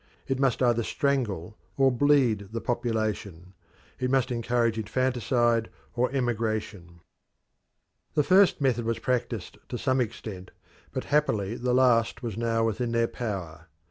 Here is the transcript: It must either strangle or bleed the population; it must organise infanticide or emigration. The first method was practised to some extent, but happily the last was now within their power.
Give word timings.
It 0.27 0.39
must 0.39 0.63
either 0.63 0.81
strangle 0.81 1.59
or 1.77 1.91
bleed 1.91 2.49
the 2.53 2.59
population; 2.59 3.53
it 3.99 4.09
must 4.09 4.31
organise 4.31 4.75
infanticide 4.75 5.69
or 5.93 6.11
emigration. 6.11 7.01
The 8.15 8.23
first 8.23 8.59
method 8.59 8.83
was 8.85 8.97
practised 8.97 9.59
to 9.69 9.77
some 9.77 10.01
extent, 10.01 10.49
but 10.91 11.03
happily 11.13 11.53
the 11.53 11.75
last 11.75 12.23
was 12.23 12.35
now 12.35 12.63
within 12.63 12.93
their 12.93 13.05
power. 13.07 13.67